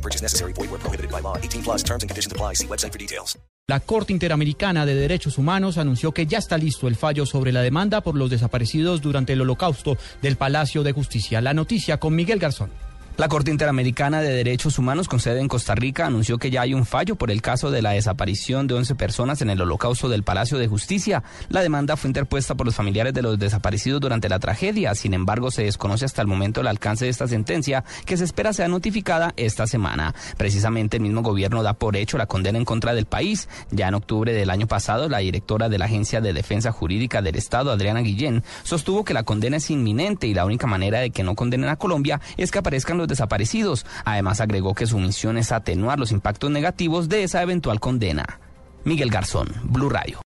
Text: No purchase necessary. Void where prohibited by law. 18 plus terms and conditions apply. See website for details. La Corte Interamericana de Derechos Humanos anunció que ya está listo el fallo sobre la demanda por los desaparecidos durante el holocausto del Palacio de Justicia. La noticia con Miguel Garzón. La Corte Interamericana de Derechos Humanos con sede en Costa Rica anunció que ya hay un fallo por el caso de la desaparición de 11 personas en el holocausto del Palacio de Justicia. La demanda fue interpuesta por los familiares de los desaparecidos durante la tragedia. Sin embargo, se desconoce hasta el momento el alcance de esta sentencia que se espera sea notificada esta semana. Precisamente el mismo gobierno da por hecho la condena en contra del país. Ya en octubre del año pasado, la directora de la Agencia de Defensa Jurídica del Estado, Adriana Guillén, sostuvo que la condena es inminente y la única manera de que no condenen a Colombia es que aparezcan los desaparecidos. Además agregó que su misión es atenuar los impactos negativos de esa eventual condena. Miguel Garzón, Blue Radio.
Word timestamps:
No 0.00 0.02
purchase 0.02 0.22
necessary. 0.22 0.52
Void 0.54 0.70
where 0.70 0.80
prohibited 0.80 1.10
by 1.10 1.20
law. 1.20 1.36
18 1.36 1.62
plus 1.62 1.82
terms 1.82 2.02
and 2.02 2.10
conditions 2.10 2.32
apply. 2.32 2.54
See 2.54 2.66
website 2.66 2.92
for 2.92 2.98
details. 2.98 3.38
La 3.68 3.78
Corte 3.78 4.12
Interamericana 4.12 4.84
de 4.84 4.96
Derechos 4.96 5.38
Humanos 5.38 5.78
anunció 5.78 6.12
que 6.12 6.26
ya 6.26 6.38
está 6.38 6.58
listo 6.58 6.88
el 6.88 6.96
fallo 6.96 7.24
sobre 7.24 7.52
la 7.52 7.62
demanda 7.62 8.00
por 8.00 8.16
los 8.16 8.28
desaparecidos 8.28 9.00
durante 9.00 9.34
el 9.34 9.42
holocausto 9.42 9.96
del 10.22 10.36
Palacio 10.36 10.82
de 10.82 10.90
Justicia. 10.90 11.40
La 11.40 11.54
noticia 11.54 11.98
con 11.98 12.16
Miguel 12.16 12.40
Garzón. 12.40 12.89
La 13.20 13.28
Corte 13.28 13.50
Interamericana 13.50 14.22
de 14.22 14.30
Derechos 14.30 14.78
Humanos 14.78 15.06
con 15.06 15.20
sede 15.20 15.40
en 15.40 15.48
Costa 15.48 15.74
Rica 15.74 16.06
anunció 16.06 16.38
que 16.38 16.50
ya 16.50 16.62
hay 16.62 16.72
un 16.72 16.86
fallo 16.86 17.16
por 17.16 17.30
el 17.30 17.42
caso 17.42 17.70
de 17.70 17.82
la 17.82 17.90
desaparición 17.90 18.66
de 18.66 18.72
11 18.72 18.94
personas 18.94 19.42
en 19.42 19.50
el 19.50 19.60
holocausto 19.60 20.08
del 20.08 20.22
Palacio 20.22 20.56
de 20.56 20.68
Justicia. 20.68 21.22
La 21.50 21.60
demanda 21.60 21.98
fue 21.98 22.08
interpuesta 22.08 22.54
por 22.54 22.64
los 22.64 22.74
familiares 22.74 23.12
de 23.12 23.20
los 23.20 23.38
desaparecidos 23.38 24.00
durante 24.00 24.30
la 24.30 24.38
tragedia. 24.38 24.94
Sin 24.94 25.12
embargo, 25.12 25.50
se 25.50 25.64
desconoce 25.64 26.06
hasta 26.06 26.22
el 26.22 26.28
momento 26.28 26.62
el 26.62 26.66
alcance 26.66 27.04
de 27.04 27.10
esta 27.10 27.28
sentencia 27.28 27.84
que 28.06 28.16
se 28.16 28.24
espera 28.24 28.54
sea 28.54 28.68
notificada 28.68 29.34
esta 29.36 29.66
semana. 29.66 30.14
Precisamente 30.38 30.96
el 30.96 31.02
mismo 31.02 31.20
gobierno 31.20 31.62
da 31.62 31.74
por 31.74 31.96
hecho 31.96 32.16
la 32.16 32.24
condena 32.24 32.56
en 32.56 32.64
contra 32.64 32.94
del 32.94 33.04
país. 33.04 33.50
Ya 33.70 33.88
en 33.88 33.96
octubre 33.96 34.32
del 34.32 34.48
año 34.48 34.66
pasado, 34.66 35.10
la 35.10 35.18
directora 35.18 35.68
de 35.68 35.76
la 35.76 35.84
Agencia 35.84 36.22
de 36.22 36.32
Defensa 36.32 36.72
Jurídica 36.72 37.20
del 37.20 37.36
Estado, 37.36 37.70
Adriana 37.70 38.00
Guillén, 38.00 38.44
sostuvo 38.62 39.04
que 39.04 39.12
la 39.12 39.24
condena 39.24 39.58
es 39.58 39.68
inminente 39.68 40.26
y 40.26 40.32
la 40.32 40.46
única 40.46 40.66
manera 40.66 41.00
de 41.00 41.10
que 41.10 41.22
no 41.22 41.34
condenen 41.34 41.68
a 41.68 41.76
Colombia 41.76 42.18
es 42.38 42.50
que 42.50 42.60
aparezcan 42.60 42.96
los 42.96 43.09
desaparecidos. 43.10 43.84
Además 44.06 44.40
agregó 44.40 44.74
que 44.74 44.86
su 44.86 44.98
misión 44.98 45.36
es 45.36 45.52
atenuar 45.52 45.98
los 45.98 46.12
impactos 46.12 46.50
negativos 46.50 47.10
de 47.10 47.24
esa 47.24 47.42
eventual 47.42 47.78
condena. 47.78 48.40
Miguel 48.84 49.10
Garzón, 49.10 49.48
Blue 49.64 49.90
Radio. 49.90 50.18